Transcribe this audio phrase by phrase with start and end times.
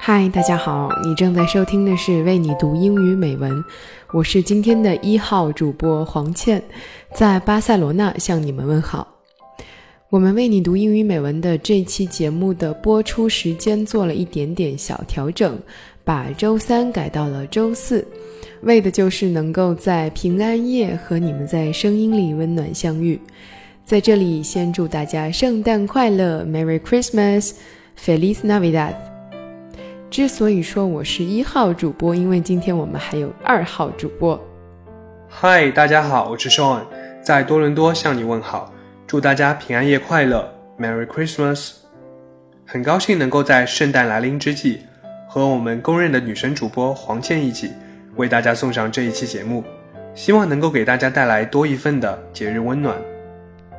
[0.00, 3.62] 嗨，大家好，你正在收听的是为你读英语美文，
[4.12, 6.62] 我是今天的一号主播黄倩，
[7.12, 9.06] 在巴塞罗那向你们问好。
[10.08, 15.58] 我们为你读英语美文的这期节目的播出时间做了一点点小调整，
[16.04, 18.06] 把周三改到了周四，
[18.62, 23.20] 为的就是能够在平安夜和你们在声音里温暖相遇。
[23.84, 29.17] 在这里，先祝大家圣诞快乐，Merry Christmas，Feliz Navidad。
[30.10, 34.42] 之所以说我是一号主播，因为今天我们还有二号主播。
[35.28, 36.80] 嗨，大家好，我是 Sean，
[37.22, 38.72] 在多伦多向你问好，
[39.06, 41.72] 祝大家平安夜快乐，Merry Christmas。
[42.64, 44.80] 很高兴能够在圣诞来临之际，
[45.28, 47.70] 和我们公认的女神主播黄倩一起，
[48.16, 49.62] 为大家送上这一期节目，
[50.14, 52.96] 希望能够给大家带来多一份的节日温暖。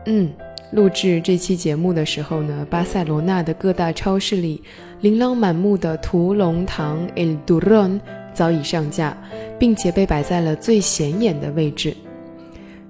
[0.05, 0.31] 嗯。
[0.71, 4.61] 录制这期节目的时候呢，巴塞罗那的各大超市里，
[5.01, 7.99] 琳琅满目的屠龙糖 El Duron
[8.33, 9.15] 早已上架，
[9.57, 11.95] 并且被摆在了最显眼的位置。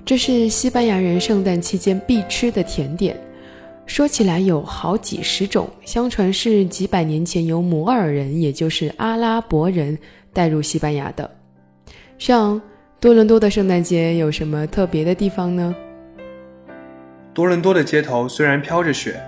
[0.03, 3.15] 这是西班牙人圣诞期间必吃的甜点，
[3.85, 9.95] 说起来有好几十种，相传是几百年前由摩尔人，也就是阿拉伯人
[10.33, 11.29] 带入西班牙的。
[12.17, 12.59] 像
[12.99, 15.75] 多伦多的圣诞节有什么特别的地方呢？
[17.35, 19.21] 多伦多的街头虽然飘着雪，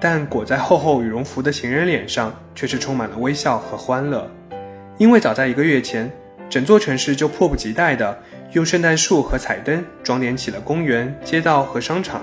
[0.00, 4.30] 但裹在厚厚羽绒服的行人脸上却是充满了微笑和欢乐。
[4.96, 6.10] 因为早在一个月前，
[6.48, 8.18] 整座城市就迫不及待地
[8.52, 12.22] 用圣诞树和彩灯装点起了公园、街道和商场。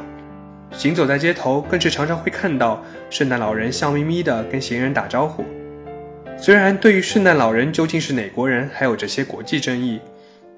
[0.71, 5.43] 行走在街头，更是常常会看到圣诞老人笑眯眯地跟行人打招呼。
[6.37, 10.01] 虽然对于圣诞老人究竟是哪国人还有这些国际争议，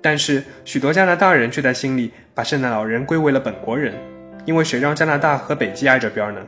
[0.01, 3.93] 但是许多加拿大人却在心里把圣诞老人归为了本国人。
[4.45, 6.41] 因为谁让加拿大和北极挨着边呢？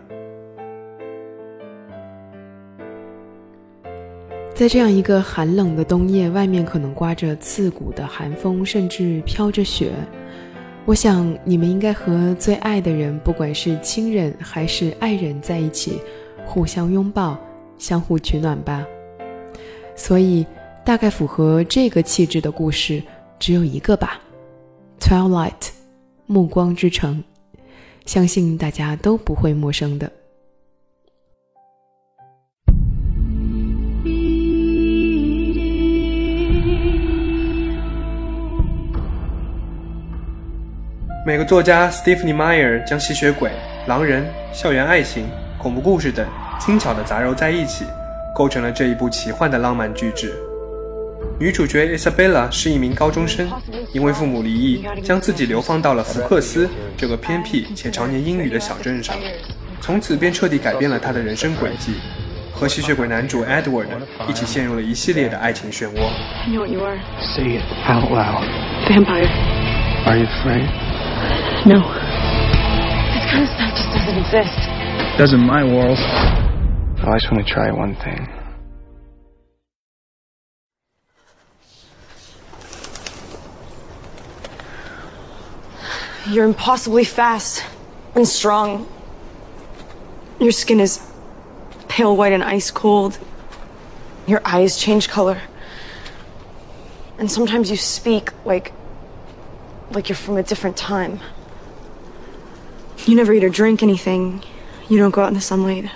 [4.59, 9.93] 在这样一个寒冷的冬夜，外面可能刮着刺骨的寒风，甚至飘着雪。
[10.83, 16.01] 我想你们应该和最爱的人，不管是亲人还是爱人，在一起，
[16.45, 17.39] 互相拥抱，
[17.77, 18.85] 相互取暖吧。
[19.95, 20.45] 所以，
[20.83, 23.01] 大概符合这个气质的故事
[23.39, 24.19] 只有一个吧，
[25.01, 25.51] 《Twilight》，
[26.25, 27.23] 暮光之城。
[28.05, 30.11] 相信大家都不会陌生的。
[41.25, 43.51] 美国作家 Stephanie Meyer 将吸血鬼、
[43.87, 46.25] 狼人、校园爱情、恐怖故事等
[46.57, 47.83] 精巧的杂糅在一起，
[48.33, 50.33] 构成了这一部奇幻的浪漫巨制。
[51.37, 53.49] 女主角 Isabella 是一名高中生，
[53.91, 59.13] 因为父母离异，将自己流放到了福克斯这个偏僻且常年阴雨的小镇上，
[59.81, 61.95] 从此便彻底改变了她的人生轨迹，
[62.53, 63.87] 和吸血鬼男主 Edward
[64.29, 66.09] 一起陷入了一系列的爱情漩涡。
[67.35, 68.47] Say it out loud.
[68.87, 69.27] Vampire.
[70.05, 70.88] Are you afraid?
[71.65, 71.79] No.
[73.13, 75.17] This kind of stuff just doesn't exist.
[75.17, 75.97] Doesn't my world.
[75.97, 78.27] I just want to try one thing.
[86.29, 87.65] You're impossibly fast
[88.15, 88.87] and strong.
[90.39, 91.01] Your skin is
[91.87, 93.17] pale white and ice cold.
[94.27, 95.41] Your eyes change color.
[97.17, 98.71] And sometimes you speak like
[99.93, 101.19] like you're from a different time.
[103.05, 104.41] You never eat or drink anything.
[104.87, 105.89] You don't go out in the sunlight.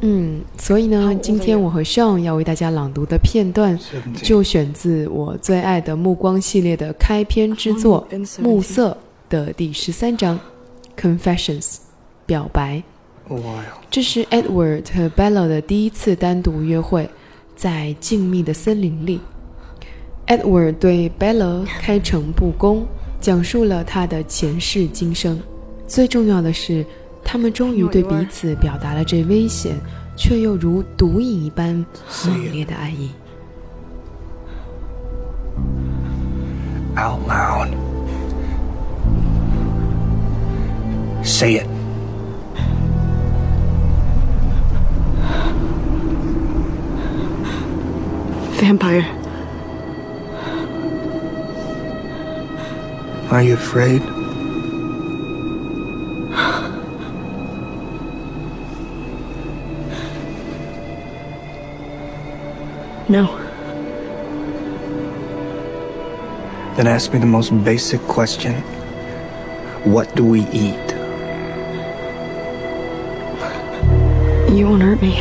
[0.00, 3.78] 嗯，所以呢，今天我和 Sean 要为大家朗读的片段，
[4.22, 8.06] 就选自我最爱的《暮光》系列的开篇之作
[8.42, 8.96] 《暮色》
[9.30, 10.38] 的第十三章
[11.00, 11.62] 《Confessions》
[12.26, 12.82] 表白。
[13.90, 17.08] 这是 Edward 和 Bella 的第一次单独约会，
[17.56, 19.20] 在静谧的森林里。
[20.26, 22.86] Edward 对 Bella 开诚布公，
[23.20, 25.40] 讲述了他的前世今生。
[25.86, 26.84] 最重要的是。
[27.26, 29.76] 他们终于对彼此表达了这危险
[30.14, 31.74] 却又如毒瘾一般
[32.26, 33.10] 猛烈的爱意。
[36.96, 37.70] Out loud.
[41.24, 41.66] Say it.
[48.60, 49.23] Vampire.
[53.30, 54.02] Are you afraid?
[63.08, 63.38] No.
[66.76, 68.54] Then ask me the most basic question
[69.84, 70.88] What do we eat?
[74.54, 75.16] You won't hurt me.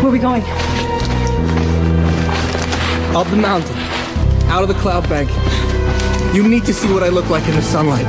[0.00, 0.65] Where are we going?
[3.16, 3.74] Up the mountain.
[4.50, 5.30] Out of the cloud bank.
[6.34, 8.04] You need to see what I look like in the sunlight.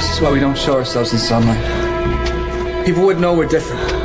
[0.00, 2.84] This is why we don't show ourselves in sunlight.
[2.84, 4.03] People would know we're different.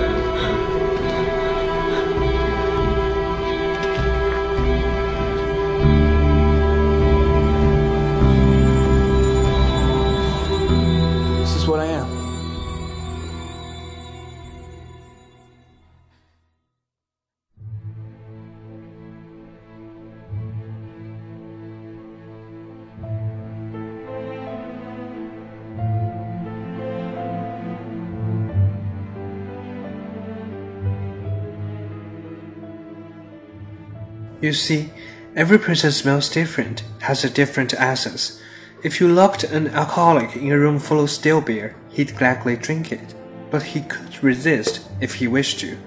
[34.42, 34.92] You see,
[35.36, 38.42] every person smells different, has a different essence.
[38.84, 42.92] If you locked an alcoholic in a room full of stale beer, he'd gladly drink
[42.92, 43.14] it.
[43.52, 45.78] But he could resist if he wished to,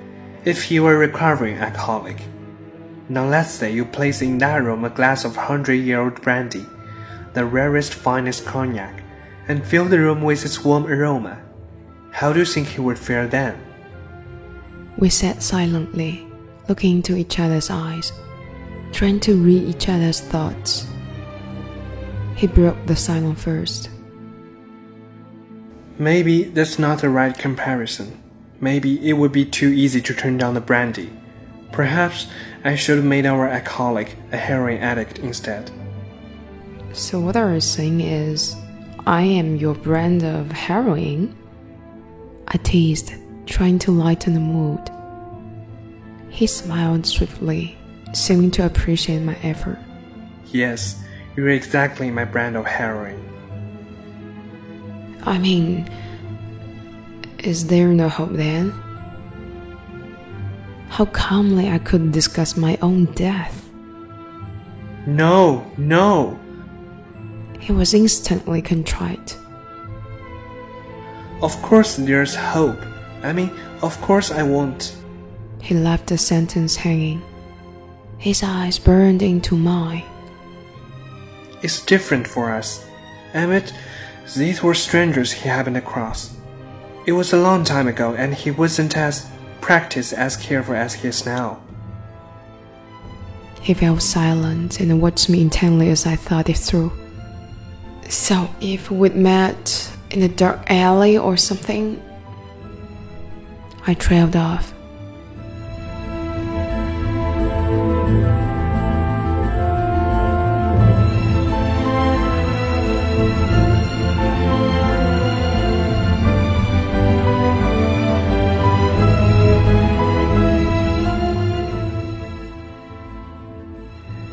[0.44, 2.20] if he were a recovering alcoholic.
[3.08, 6.66] Now let's say you place in that room a glass of hundred-year-old brandy,
[7.32, 9.02] the rarest, finest cognac,
[9.48, 11.40] and fill the room with its warm aroma.
[12.10, 13.58] How do you think he would fare then?
[14.98, 16.26] We sat silently,
[16.68, 18.12] looking into each other's eyes,
[18.92, 20.86] trying to read each other's thoughts.
[22.36, 23.90] He broke the silence first.
[25.98, 28.20] Maybe that's not the right comparison.
[28.60, 31.10] Maybe it would be too easy to turn down the brandy.
[31.72, 32.26] Perhaps
[32.64, 35.70] I should have made our alcoholic a heroin addict instead.
[36.92, 38.54] So, what are you saying is,
[39.06, 41.34] I am your brand of heroin?
[42.48, 43.14] I teased,
[43.46, 44.90] trying to lighten the mood.
[46.28, 47.76] He smiled swiftly,
[48.12, 49.78] seeming to appreciate my effort.
[50.46, 51.02] Yes,
[51.36, 53.18] you're exactly my brand of heroin.
[55.24, 55.88] I mean,
[57.38, 58.70] is there no hope then?
[60.88, 63.70] How calmly I could discuss my own death.
[65.06, 66.38] No, no!
[67.58, 69.38] He was instantly contrite.
[71.40, 72.78] Of course there's hope.
[73.22, 73.50] I mean,
[73.82, 74.96] of course I won't.
[75.60, 77.22] He left the sentence hanging.
[78.22, 80.04] His eyes burned into mine.
[81.60, 82.86] It's different for us.
[83.34, 83.72] Emmett,
[84.36, 86.32] these were strangers he happened across.
[87.04, 89.28] It was a long time ago and he wasn't as
[89.60, 91.60] practiced as careful as he is now.
[93.60, 96.92] He fell silent and watched me intently as I thought it through.
[98.08, 102.00] So, if we'd met in a dark alley or something,
[103.84, 104.71] I trailed off.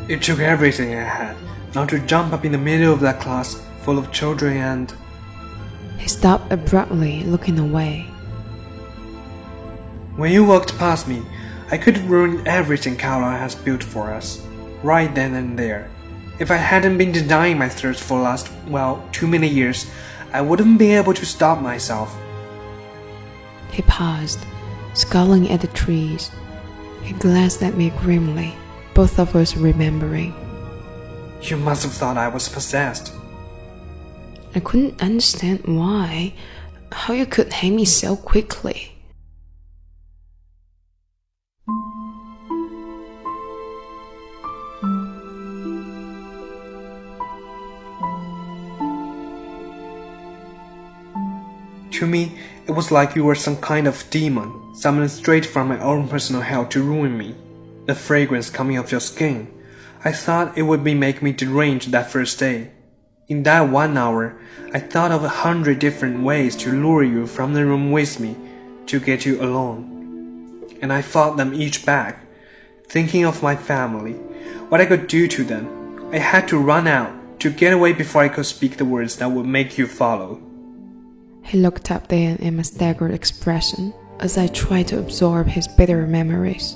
[0.09, 1.37] It took everything I had
[1.75, 4.91] not to jump up in the middle of that class full of children and.
[5.99, 8.07] He stopped abruptly, looking away.
[10.15, 11.21] When you walked past me,
[11.69, 14.43] I could have ruined everything Carlisle has built for us,
[14.81, 15.91] right then and there.
[16.39, 19.85] If I hadn't been denying my thirst for last, well, too many years,
[20.33, 22.17] I wouldn't be able to stop myself.
[23.71, 24.39] He paused,
[24.95, 26.31] scowling at the trees.
[27.03, 28.55] He glanced at me grimly,
[28.99, 30.35] both of us remembering.
[31.43, 33.13] You must have thought I was possessed.
[34.53, 36.33] I couldn't understand why,
[36.91, 38.91] how you could hate me so quickly.
[51.91, 52.37] To me,
[52.67, 56.41] it was like you were some kind of demon, summoned straight from my own personal
[56.41, 57.33] hell to ruin me.
[57.89, 59.51] The fragrance coming off your skin.
[60.05, 62.69] I thought it would be make me deranged that first day.
[63.27, 64.39] In that one hour,
[64.71, 68.35] I thought of a hundred different ways to lure you from the room with me,
[68.85, 70.69] to get you alone.
[70.83, 72.27] And I fought them each back,
[72.87, 74.13] thinking of my family,
[74.69, 76.11] what I could do to them.
[76.13, 79.31] I had to run out, to get away before I could speak the words that
[79.31, 80.39] would make you follow.
[81.43, 86.05] He looked up then in a staggered expression as I tried to absorb his bitter
[86.05, 86.75] memories.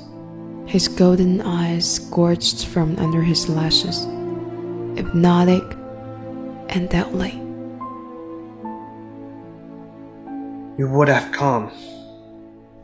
[0.66, 4.06] His golden eyes scorched from under his lashes,
[4.96, 5.64] hypnotic
[6.70, 7.40] and deadly.
[10.78, 11.72] You would have come.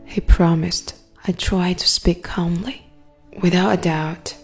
[0.04, 0.94] He promised.
[1.26, 2.86] I tried to speak calmly,
[3.42, 4.36] without a doubt.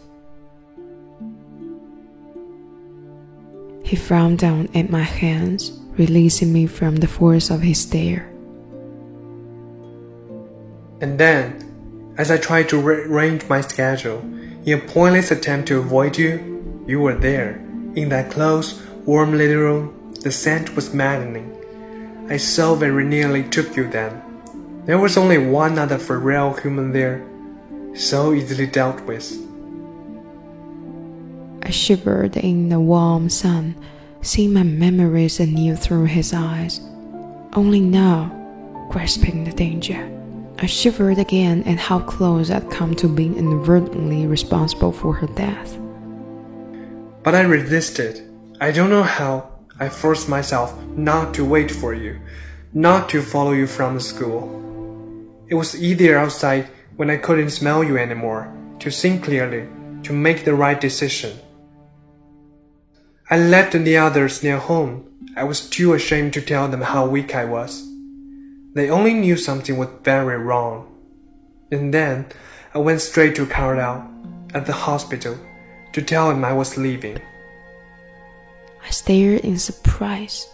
[3.82, 8.28] He frowned down at my hands, releasing me from the force of his stare.
[11.00, 11.65] And then,
[12.18, 14.20] as I tried to rearrange my schedule
[14.64, 17.56] in a pointless attempt to avoid you, you were there,
[17.94, 20.14] in that close, warm little room.
[20.22, 21.52] The scent was maddening.
[22.28, 24.22] I so very nearly took you then.
[24.86, 27.24] There was only one other real human there,
[27.94, 29.36] so easily dealt with.
[31.62, 33.76] I shivered in the warm sun,
[34.22, 36.80] seeing my memories anew through his eyes.
[37.52, 38.30] Only now,
[38.90, 40.10] grasping the danger.
[40.58, 45.76] I shivered again at how close I'd come to being inadvertently responsible for her death.
[47.22, 48.22] But I resisted.
[48.58, 49.50] I don't know how.
[49.78, 52.18] I forced myself not to wait for you,
[52.72, 54.48] not to follow you from the school.
[55.48, 59.68] It was easier outside when I couldn't smell you anymore, to think clearly,
[60.04, 61.38] to make the right decision.
[63.28, 65.04] I left the others near home.
[65.36, 67.85] I was too ashamed to tell them how weak I was.
[68.76, 70.92] They only knew something was very wrong.
[71.72, 72.26] And then
[72.74, 74.06] I went straight to Carlisle
[74.52, 75.38] at the hospital
[75.94, 77.18] to tell him I was leaving.
[78.84, 80.46] I stared in surprise.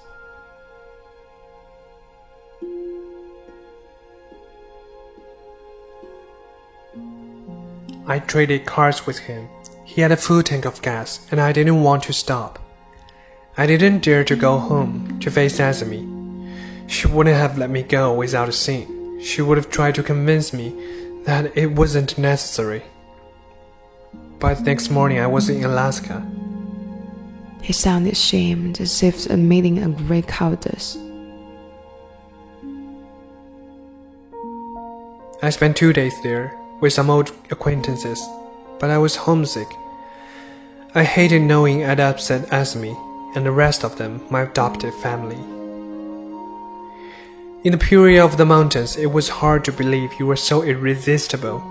[8.07, 9.49] I traded cards with him.
[9.85, 12.61] He had a full tank of gas, and I didn't want to stop.
[13.59, 16.12] I didn't dare to go home to face Esme
[16.87, 19.21] she wouldn't have let me go without a scene.
[19.21, 20.75] She would have tried to convince me
[21.25, 22.83] that it wasn't necessary.
[24.39, 26.27] By the next morning, I was in Alaska.
[27.63, 30.99] He sounded ashamed, as if admitting a great cowardice.
[35.41, 38.21] I spent two days there with some old acquaintances,
[38.81, 39.69] but I was homesick.
[40.95, 42.95] I hated knowing I'd upset Esme
[43.35, 45.62] and the rest of them, my adopted family.
[47.65, 51.63] In the purity of the mountains, it was hard to believe you were so irresistible.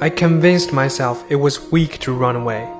[0.00, 2.72] I convinced myself it was weak to run away.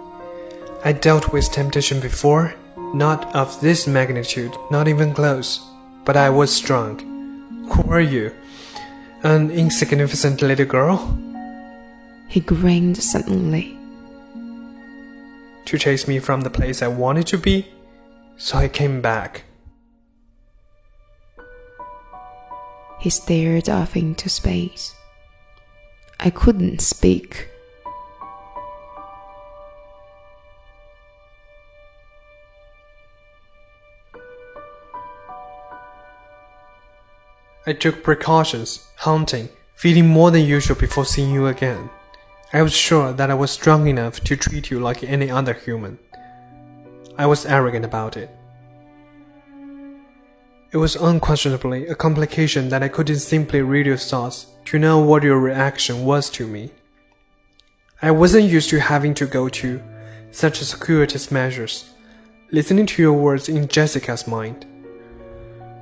[0.84, 2.54] I dealt with temptation before,
[2.94, 5.68] not of this magnitude, not even close,
[6.04, 7.00] but I was strong.
[7.72, 8.32] Who are you?
[9.24, 11.18] An insignificant little girl?
[12.28, 13.76] He grinned suddenly.
[15.64, 17.66] To chase me from the place I wanted to be,
[18.36, 19.45] so I came back.
[22.98, 24.94] He stared off into space.
[26.18, 27.48] I couldn't speak.
[37.68, 41.90] I took precautions, hunting, feeding more than usual before seeing you again.
[42.52, 45.98] I was sure that I was strong enough to treat you like any other human.
[47.18, 48.30] I was arrogant about it.
[50.76, 55.22] It was unquestionably a complication that I couldn't simply read your thoughts to know what
[55.22, 56.70] your reaction was to me.
[58.02, 59.82] I wasn't used to having to go to
[60.32, 61.94] such circuitous measures,
[62.52, 64.66] listening to your words in Jessica's mind.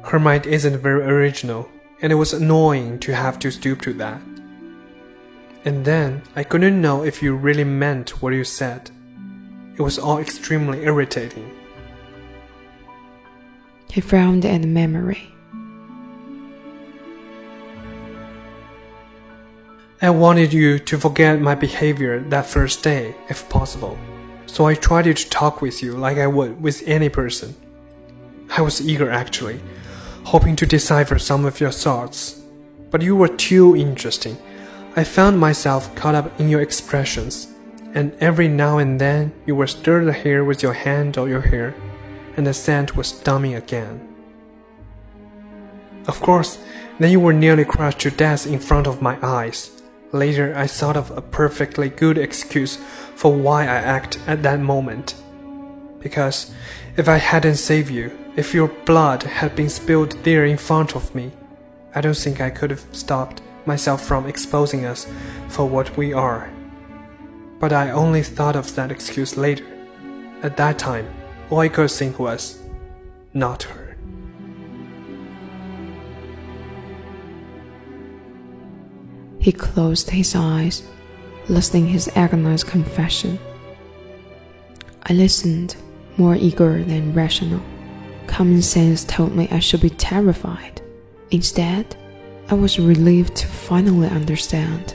[0.04, 1.68] Her mind isn't very original,
[2.00, 4.22] and it was annoying to have to stoop to that.
[5.64, 8.92] And then I couldn't know if you really meant what you said.
[9.76, 11.50] It was all extremely irritating.
[13.94, 15.32] He frowned at the memory.
[20.02, 23.96] I wanted you to forget my behavior that first day, if possible,
[24.46, 27.54] so I tried to talk with you like I would with any person.
[28.50, 29.60] I was eager actually,
[30.24, 32.42] hoping to decipher some of your thoughts,
[32.90, 34.36] but you were too interesting.
[34.96, 37.46] I found myself caught up in your expressions,
[37.94, 41.76] and every now and then you stir the hair with your hand or your hair
[42.36, 44.14] and the scent was dumbing again.
[46.06, 46.58] Of course,
[46.98, 49.70] then you were nearly crushed to death in front of my eyes.
[50.12, 52.76] Later, I thought of a perfectly good excuse
[53.16, 55.14] for why I acted at that moment.
[55.98, 56.52] Because
[56.96, 61.14] if I hadn't saved you, if your blood had been spilled there in front of
[61.14, 61.32] me,
[61.94, 65.06] I don't think I could have stopped myself from exposing us
[65.48, 66.50] for what we are.
[67.58, 69.64] But I only thought of that excuse later.
[70.42, 71.08] At that time,
[71.50, 72.62] all I could think was,
[73.32, 73.96] not her.
[79.38, 80.82] He closed his eyes,
[81.48, 83.38] listening his agonized confession.
[85.02, 85.76] I listened,
[86.16, 87.60] more eager than rational.
[88.26, 90.80] Common sense told me I should be terrified.
[91.30, 91.94] Instead,
[92.48, 94.94] I was relieved to finally understand.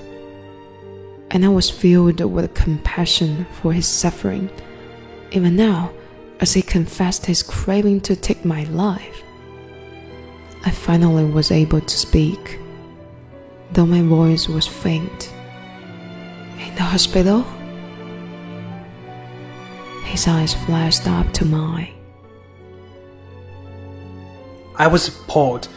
[1.30, 4.50] And I was filled with compassion for his suffering,
[5.32, 5.92] even now,
[6.40, 9.24] as he confessed his craving to take my life.
[10.66, 12.60] I finally was able to speak,
[13.72, 15.34] though my voice was faint.
[16.58, 17.46] In the hospital?
[20.04, 21.94] His eyes flashed up to mine.
[24.76, 25.68] I was appalled.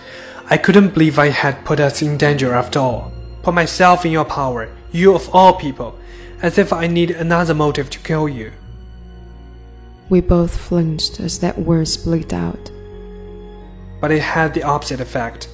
[0.49, 3.12] I couldn't believe I had put us in danger after all.
[3.42, 5.99] Put myself in your power, you of all people,
[6.40, 8.52] as if I need another motive to kill you.
[10.09, 12.71] We both flinched as that word split out.
[14.01, 15.49] But it had the opposite effect.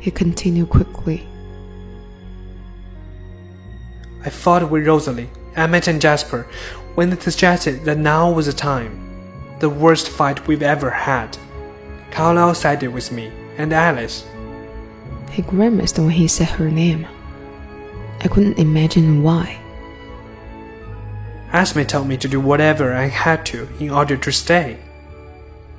[0.00, 1.26] He continued quickly.
[4.24, 6.46] I fought with Rosalie, Emmett, and Jasper
[6.94, 8.98] when they suggested that now was the time.
[9.60, 11.38] The worst fight we've ever had.
[12.10, 14.24] Carlisle sided with me, and Alice.
[15.30, 17.06] He grimaced when he said her name.
[18.20, 19.58] I couldn't imagine why.
[21.52, 24.78] Esme told me to do whatever I had to in order to stay.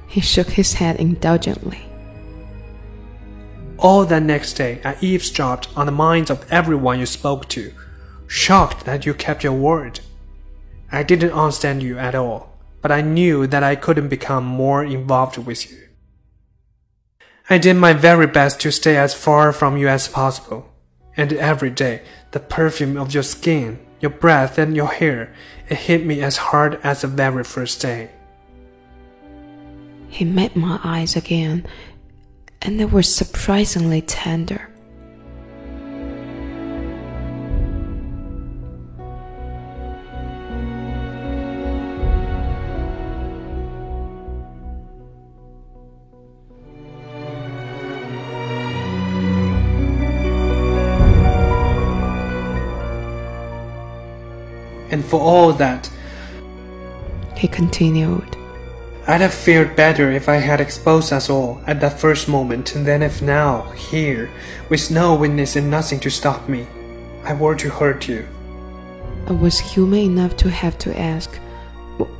[0.07, 1.79] He shook his head indulgently.
[3.79, 7.73] All that next day, I eavesdropped on the minds of everyone you spoke to,
[8.27, 9.99] shocked that you kept your word.
[10.91, 15.37] I didn't understand you at all, but I knew that I couldn't become more involved
[15.39, 15.79] with you.
[17.49, 20.71] I did my very best to stay as far from you as possible,
[21.17, 25.33] and every day the perfume of your skin, your breath, and your hair,
[25.69, 28.11] it hit me as hard as the very first day.
[30.09, 31.65] He met my eyes again,
[32.61, 34.69] and they were surprisingly tender.
[55.13, 55.91] For all that,
[57.37, 58.35] He continued.
[59.05, 63.03] I'd have fared better if I had exposed us all at that first moment than
[63.03, 64.31] if now, here,
[64.69, 66.65] with no witness and nothing to stop me,
[67.23, 68.27] I were to hurt you.
[69.27, 71.29] I was human enough to have to ask,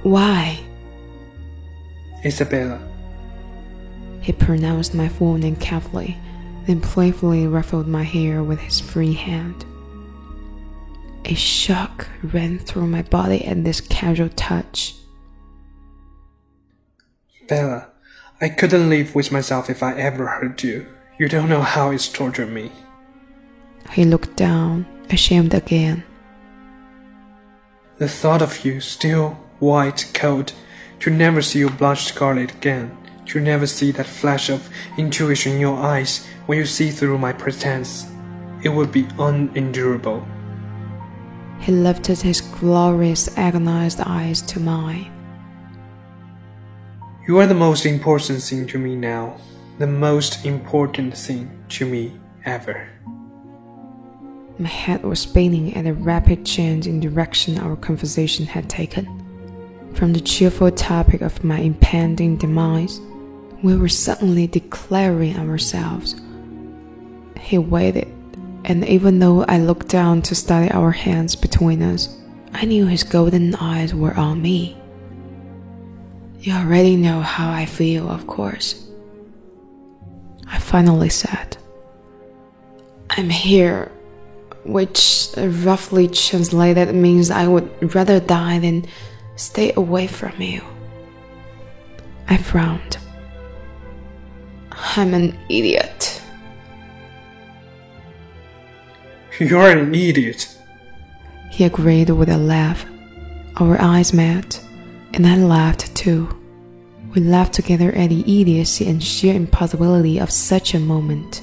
[0.03, 0.59] Why?
[2.23, 2.79] Isabella,
[4.21, 6.15] He pronounced my full name carefully,
[6.67, 9.65] then playfully ruffled my hair with his free hand.
[11.25, 14.95] A shock ran through my body at this casual touch.
[17.47, 17.87] Bella,
[18.41, 20.85] I couldn't live with myself if I ever hurt you.
[21.17, 22.71] You don't know how it's tortured me.
[23.91, 26.03] He looked down, ashamed again.
[27.99, 30.51] The thought of you, still white, cold,
[30.99, 35.59] to never see you blush scarlet again, to never see that flash of intuition in
[35.59, 38.07] your eyes when you see through my pretense,
[38.63, 40.27] it would be unendurable.
[41.63, 45.09] He lifted his glorious, agonized eyes to mine.
[47.25, 49.37] You are the most important thing to me now,
[49.79, 52.89] the most important thing to me ever.
[54.59, 59.07] My head was spinning at the rapid change in direction our conversation had taken.
[59.93, 62.99] From the cheerful topic of my impending demise,
[63.63, 66.15] we were suddenly declaring ourselves.
[67.39, 68.13] He waited,
[68.65, 72.17] and even though I looked down to study our hands between us,
[72.53, 74.77] I knew his golden eyes were on me.
[76.39, 78.87] You already know how I feel, of course.
[80.47, 81.57] I finally said,
[83.09, 83.91] I'm here
[84.65, 88.85] which roughly translated means I would rather die than
[89.35, 90.61] stay away from you.
[92.29, 92.97] I frowned.
[94.71, 95.92] I'm an idiot.
[99.43, 100.57] You're an idiot.
[101.51, 102.85] He agreed with a laugh.
[103.57, 104.61] Our eyes met,
[105.13, 106.29] and I laughed too.
[107.13, 111.41] We laughed together at the idiocy and sheer impossibility of such a moment.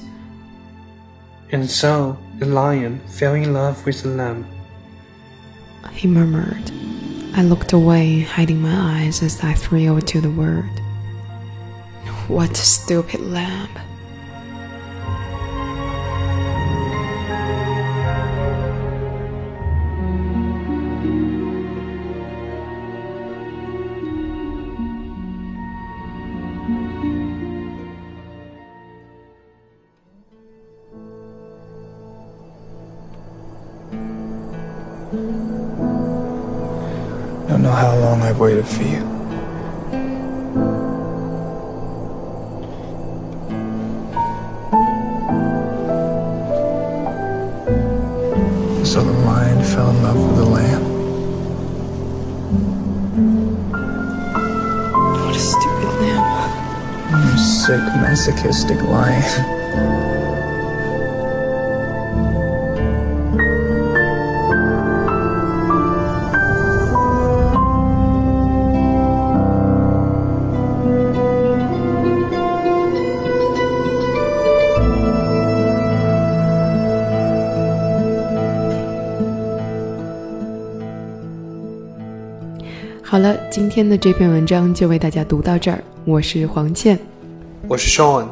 [1.51, 4.47] And so, the lion fell in love with the lamb.
[5.91, 6.71] He murmured.
[7.35, 10.71] I looked away, hiding my eyes as I thrilled to the word.
[12.27, 13.69] What a stupid lamb.
[38.41, 39.01] Waited for you.
[48.83, 50.83] So the lion fell in love with the lamb.
[55.23, 57.27] What a stupid lamb.
[57.27, 60.30] You sick, masochistic lion.
[83.51, 85.83] 今天的这篇文章就为大家读到这儿。
[86.05, 86.97] 我是黄倩，
[87.67, 88.25] 我是 Sean，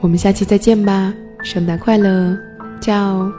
[0.00, 2.36] 我们下期再见吧，圣诞快乐，
[2.80, 3.32] 加油！